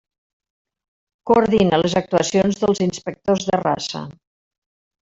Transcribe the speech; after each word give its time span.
Coordina 1.31 1.81
les 1.83 1.97
actuacions 2.03 2.59
dels 2.63 2.85
inspectors 2.89 3.47
de 3.53 3.63
raça. 3.65 4.07